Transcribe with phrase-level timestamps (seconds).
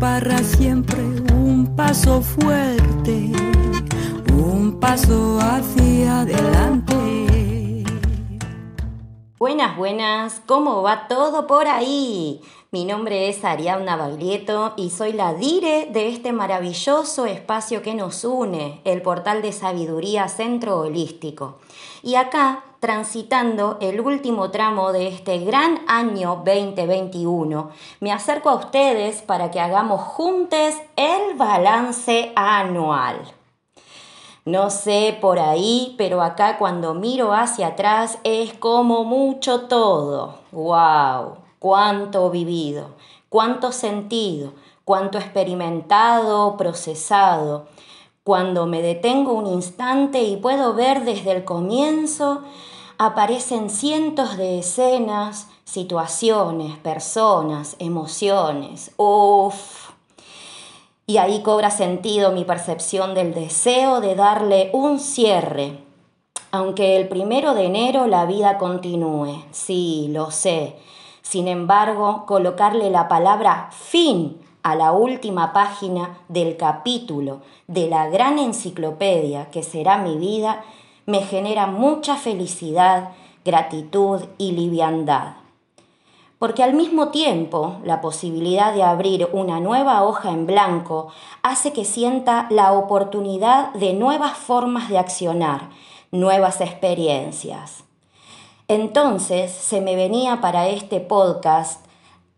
[0.00, 0.98] para siempre
[1.34, 3.30] un paso fuerte,
[4.32, 7.84] un paso hacia adelante.
[9.38, 12.40] Buenas, buenas, ¿cómo va todo por ahí?
[12.72, 18.24] Mi nombre es Ariadna Baglietto y soy la dire de este maravilloso espacio que nos
[18.24, 21.58] une, el portal de sabiduría Centro Holístico.
[22.04, 29.20] Y acá, transitando el último tramo de este gran año 2021, me acerco a ustedes
[29.22, 33.16] para que hagamos juntos el balance anual.
[34.44, 40.38] No sé por ahí, pero acá cuando miro hacia atrás es como mucho todo.
[40.52, 41.49] ¡Wow!
[41.60, 42.96] Cuánto vivido,
[43.28, 47.68] cuánto sentido, cuánto experimentado, procesado.
[48.24, 52.42] Cuando me detengo un instante y puedo ver desde el comienzo,
[52.98, 58.92] aparecen cientos de escenas, situaciones, personas, emociones.
[58.96, 59.90] Uf.
[61.06, 65.78] Y ahí cobra sentido mi percepción del deseo de darle un cierre.
[66.52, 70.76] Aunque el primero de enero la vida continúe, sí, lo sé,
[71.30, 78.40] sin embargo, colocarle la palabra fin a la última página del capítulo de la gran
[78.40, 80.64] enciclopedia que será mi vida
[81.06, 83.10] me genera mucha felicidad,
[83.44, 85.34] gratitud y liviandad.
[86.40, 91.12] Porque al mismo tiempo la posibilidad de abrir una nueva hoja en blanco
[91.44, 95.68] hace que sienta la oportunidad de nuevas formas de accionar,
[96.10, 97.84] nuevas experiencias.
[98.70, 101.84] Entonces se me venía para este podcast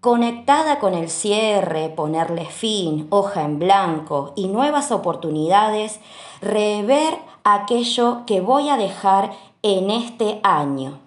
[0.00, 5.98] conectada con el cierre, ponerle fin, hoja en blanco y nuevas oportunidades,
[6.40, 11.00] rever aquello que voy a dejar en este año.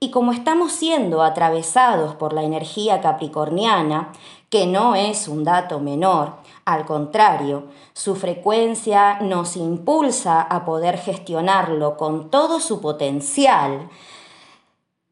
[0.00, 4.10] Y como estamos siendo atravesados por la energía capricorniana,
[4.48, 6.32] que no es un dato menor,
[6.64, 13.90] al contrario, su frecuencia nos impulsa a poder gestionarlo con todo su potencial,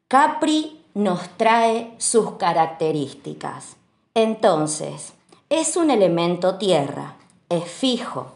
[0.07, 3.75] Capri nos trae sus características.
[4.13, 5.13] Entonces,
[5.49, 7.15] es un elemento tierra,
[7.49, 8.27] es fijo.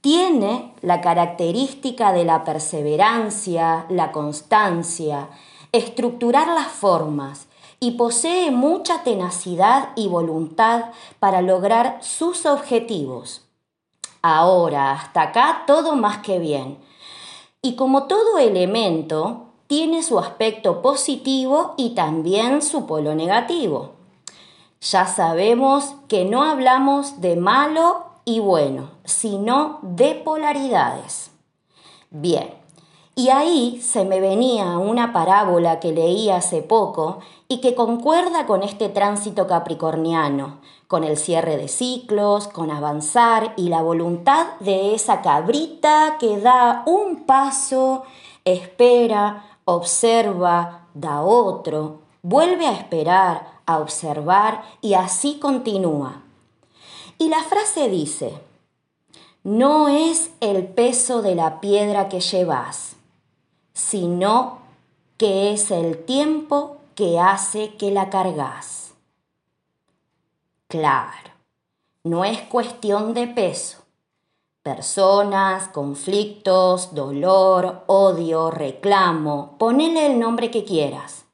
[0.00, 5.28] Tiene la característica de la perseverancia, la constancia,
[5.70, 7.46] estructurar las formas
[7.78, 13.42] y posee mucha tenacidad y voluntad para lograr sus objetivos.
[14.22, 16.78] Ahora, hasta acá todo más que bien.
[17.60, 23.92] Y como todo elemento, tiene su aspecto positivo y también su polo negativo.
[24.80, 31.30] Ya sabemos que no hablamos de malo y bueno, sino de polaridades.
[32.10, 32.54] Bien,
[33.14, 38.62] y ahí se me venía una parábola que leí hace poco y que concuerda con
[38.62, 45.22] este tránsito capricorniano, con el cierre de ciclos, con avanzar y la voluntad de esa
[45.22, 48.02] cabrita que da un paso,
[48.44, 56.22] espera, observa, da otro, vuelve a esperar, a observar y así continúa.
[57.18, 58.40] Y la frase dice,
[59.42, 62.96] no es el peso de la piedra que llevas,
[63.74, 64.58] sino
[65.18, 68.94] que es el tiempo que hace que la cargas.
[70.68, 71.30] Claro,
[72.04, 73.85] no es cuestión de peso,
[74.66, 81.24] personas, conflictos, dolor, odio, reclamo, ponele el nombre que quieras.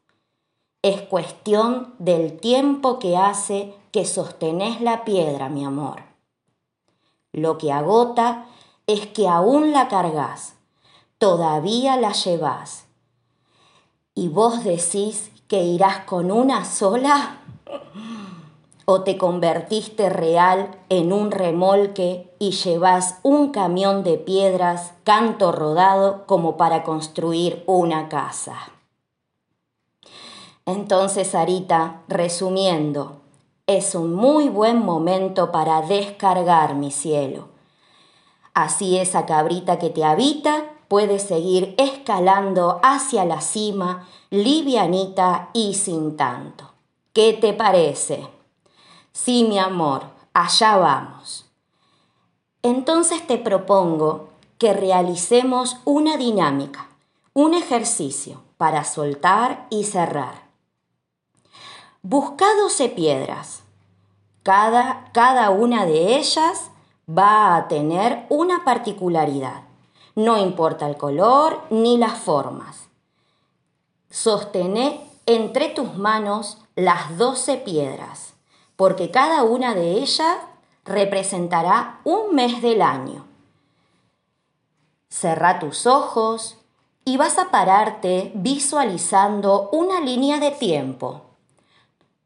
[0.83, 6.03] Es cuestión del tiempo que hace que sostenés la piedra, mi amor.
[7.33, 8.45] Lo que agota
[8.87, 10.57] es que aún la cargas,
[11.17, 12.85] todavía la llevas.
[14.15, 17.39] Y vos decís que irás con una sola
[18.85, 26.27] o te convertiste real en un remolque y llevas un camión de piedras canto rodado
[26.27, 28.57] como para construir una casa.
[30.67, 33.21] Entonces, Sarita, resumiendo,
[33.67, 37.49] es un muy buen momento para descargar mi cielo.
[38.55, 46.17] Así esa cabrita que te habita puede seguir escalando hacia la cima, livianita y sin
[46.17, 46.71] tanto.
[47.13, 48.27] ¿Qué te parece?
[49.13, 51.45] Sí, mi amor, allá vamos.
[52.63, 56.89] Entonces te propongo que realicemos una dinámica,
[57.35, 60.47] un ejercicio para soltar y cerrar.
[62.01, 63.63] Busca 12 piedras.
[64.43, 66.71] Cada, cada una de ellas
[67.07, 69.65] va a tener una particularidad.
[70.15, 72.89] No importa el color ni las formas.
[74.11, 78.32] Sostené entre tus manos las 12 piedras
[78.83, 80.39] porque cada una de ellas
[80.85, 83.25] representará un mes del año.
[85.09, 86.59] Cerra tus ojos
[87.05, 91.27] y vas a pararte visualizando una línea de tiempo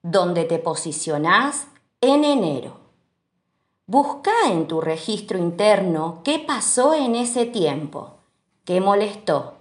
[0.00, 1.66] donde te posicionás
[2.00, 2.78] en enero.
[3.84, 8.14] Busca en tu registro interno qué pasó en ese tiempo,
[8.64, 9.56] qué molestó,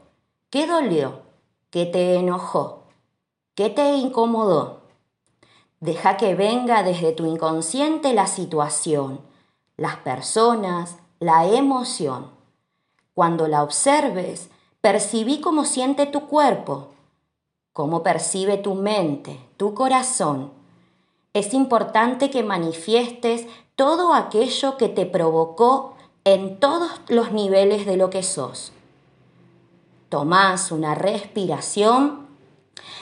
[0.50, 1.24] qué dolió,
[1.72, 2.84] qué te enojó,
[3.54, 4.85] qué te incomodó.
[5.80, 9.22] Deja que venga desde tu inconsciente la situación,
[9.78, 12.32] las personas, la emoción.
[13.14, 14.50] Cuando la observes,
[14.82, 16.90] percibí cómo siente tu cuerpo,
[17.74, 20.52] cómo percibe tu mente, tu corazón.
[21.34, 23.46] Es importante que manifiestes
[23.76, 28.72] todo aquello que te provocó en todos los niveles de lo que sos.
[30.10, 32.25] Tomás una respiración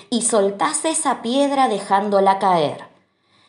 [0.09, 2.85] y soltás esa piedra dejándola caer,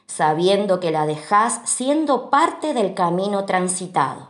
[0.06, 4.29] sabiendo que la dejás siendo parte del camino transitado.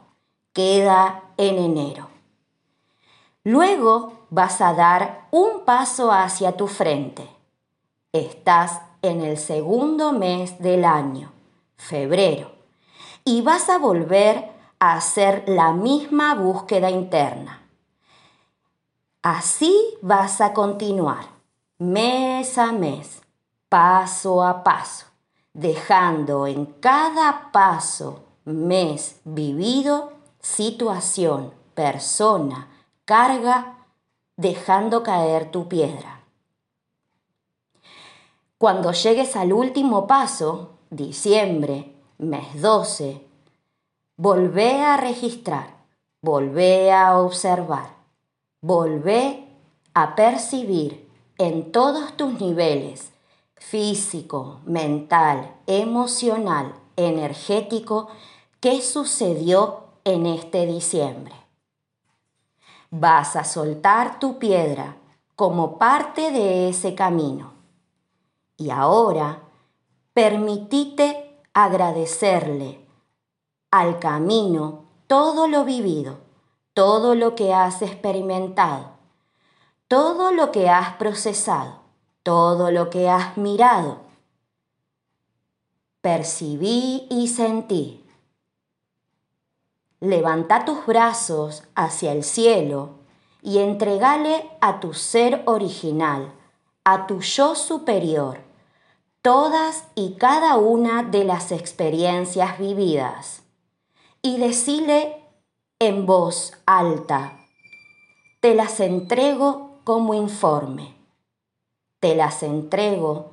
[0.52, 2.08] Queda en enero.
[3.42, 7.28] Luego vas a dar un paso hacia tu frente.
[8.12, 11.32] Estás en el segundo mes del año,
[11.76, 12.52] febrero,
[13.24, 17.62] y vas a volver a hacer la misma búsqueda interna.
[19.22, 21.26] Así vas a continuar,
[21.84, 23.20] mes a mes,
[23.68, 25.06] paso a paso,
[25.52, 32.68] dejando en cada paso, mes vivido, situación, persona,
[33.04, 33.76] carga,
[34.36, 36.22] dejando caer tu piedra.
[38.56, 43.20] Cuando llegues al último paso, diciembre, mes 12,
[44.16, 45.68] volvé a registrar,
[46.22, 47.90] volvé a observar,
[48.62, 49.48] volvé
[49.92, 51.03] a percibir
[51.38, 53.12] en todos tus niveles,
[53.56, 58.08] físico, mental, emocional, energético,
[58.60, 61.34] qué sucedió en este diciembre.
[62.90, 64.96] Vas a soltar tu piedra
[65.34, 67.54] como parte de ese camino.
[68.56, 69.42] Y ahora,
[70.12, 72.86] permitite agradecerle
[73.70, 76.18] al camino todo lo vivido,
[76.72, 78.93] todo lo que has experimentado,
[79.94, 81.78] todo lo que has procesado,
[82.24, 84.00] todo lo que has mirado.
[86.00, 88.04] Percibí y sentí
[90.00, 92.90] levanta tus brazos hacia el cielo
[93.40, 96.32] y entregale a tu ser original,
[96.82, 98.40] a tu yo superior,
[99.22, 103.44] todas y cada una de las experiencias vividas.
[104.22, 105.22] Y decile
[105.78, 107.38] en voz alta,
[108.40, 110.96] te las entrego como informe,
[112.00, 113.32] te las entrego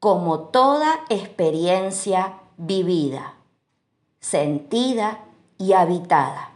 [0.00, 3.34] como toda experiencia vivida,
[4.20, 5.24] sentida
[5.58, 6.50] y habitada.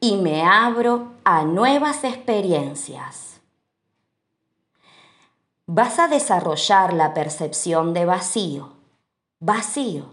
[0.00, 3.40] Y me abro a nuevas experiencias.
[5.66, 8.72] Vas a desarrollar la percepción de vacío,
[9.40, 10.06] vacío,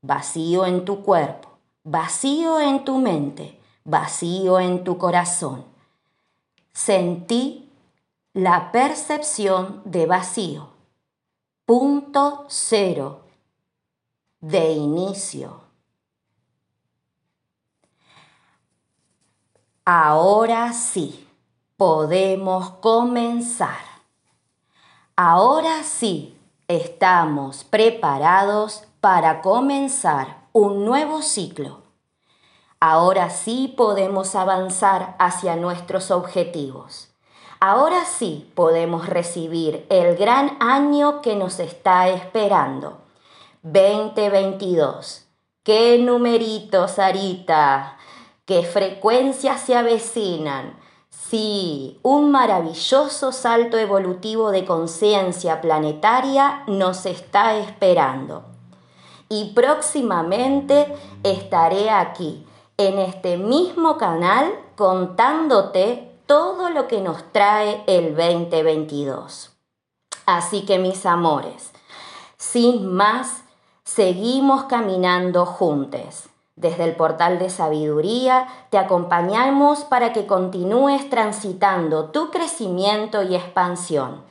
[0.00, 1.48] vacío en tu cuerpo,
[1.82, 5.71] vacío en tu mente, vacío en tu corazón.
[6.72, 7.70] Sentí
[8.32, 10.70] la percepción de vacío.
[11.66, 13.20] Punto cero
[14.40, 15.60] de inicio.
[19.84, 21.28] Ahora sí,
[21.76, 23.84] podemos comenzar.
[25.14, 26.38] Ahora sí,
[26.68, 31.81] estamos preparados para comenzar un nuevo ciclo.
[32.84, 37.10] Ahora sí podemos avanzar hacia nuestros objetivos.
[37.60, 42.98] Ahora sí podemos recibir el gran año que nos está esperando.
[43.62, 45.28] 2022.
[45.62, 47.98] ¡Qué numeritos, Sarita!
[48.46, 50.76] qué frecuencias se avecinan.
[51.08, 58.42] Sí, un maravilloso salto evolutivo de conciencia planetaria nos está esperando.
[59.28, 62.44] Y próximamente estaré aquí,
[62.76, 69.50] en este mismo canal, contándote todo lo que nos trae el 2022.
[70.26, 71.72] Así que mis amores,
[72.36, 73.42] sin más,
[73.84, 76.28] seguimos caminando juntos
[76.62, 84.22] desde el portal de sabiduría te acompañamos para que continúes transitando tu crecimiento y expansión.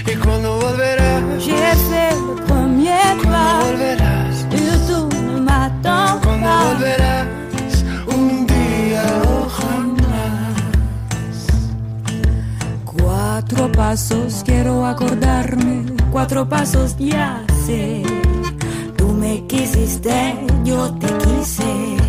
[0.07, 1.23] ¿Y cuando volverás?
[1.45, 3.65] J'ai fait le premier ¿Cuándo pas.
[3.65, 4.35] volverás?
[4.51, 6.65] Surtout ne m'attends ¿Cuándo pas.
[6.69, 7.27] volverás?
[8.17, 10.57] Un día o jamás.
[12.85, 22.03] Cuatro pasos quiero acordarme, cuatro pasos ya Tú me quisiste, yo te quise.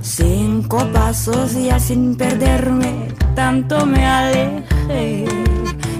[0.00, 5.24] Cinco pasos ya sin perderme, tanto me alejé.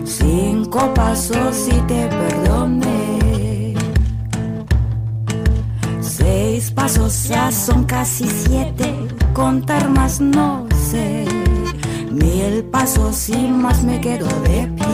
[0.04, 3.74] Cinco pasos y te perdoné.
[6.00, 8.94] Seis pasos ya son casi siete,
[9.34, 11.24] contar más no sé.
[12.12, 14.85] Mil pasos y más me quedo de pie.